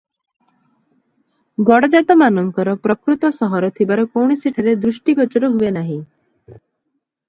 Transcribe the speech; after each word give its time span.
ଗଡ଼ଜାତମାନଙ୍କର 1.67 2.75
ପ୍ରକୃତ 2.87 3.33
ସହର 3.39 3.73
ଥିବାର 3.79 4.09
କୌଣସିଠାରେ 4.17 4.77
ଦୃଷ୍ଟିଗୋଚର 4.85 5.57
ହୁଏ 5.57 5.75
ନାହିଁ। 5.81 6.05